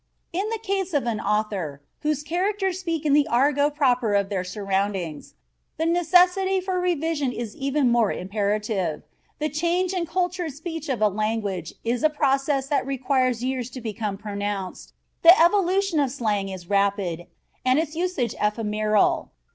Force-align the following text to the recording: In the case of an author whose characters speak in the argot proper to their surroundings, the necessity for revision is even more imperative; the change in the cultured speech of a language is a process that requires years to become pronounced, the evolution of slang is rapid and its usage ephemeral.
In 0.33 0.49
the 0.49 0.57
case 0.57 0.95
of 0.95 1.05
an 1.05 1.19
author 1.19 1.79
whose 1.99 2.23
characters 2.23 2.79
speak 2.79 3.05
in 3.05 3.13
the 3.13 3.27
argot 3.27 3.75
proper 3.75 4.17
to 4.17 4.27
their 4.27 4.43
surroundings, 4.43 5.35
the 5.77 5.85
necessity 5.85 6.59
for 6.59 6.79
revision 6.79 7.31
is 7.31 7.55
even 7.55 7.91
more 7.91 8.11
imperative; 8.11 9.03
the 9.37 9.47
change 9.47 9.93
in 9.93 10.05
the 10.05 10.09
cultured 10.09 10.53
speech 10.53 10.89
of 10.89 11.03
a 11.03 11.07
language 11.07 11.75
is 11.83 12.01
a 12.01 12.09
process 12.09 12.65
that 12.67 12.83
requires 12.87 13.43
years 13.43 13.69
to 13.69 13.79
become 13.79 14.17
pronounced, 14.17 14.93
the 15.21 15.39
evolution 15.39 15.99
of 15.99 16.09
slang 16.09 16.49
is 16.49 16.67
rapid 16.67 17.27
and 17.63 17.77
its 17.77 17.95
usage 17.95 18.33
ephemeral. 18.41 19.29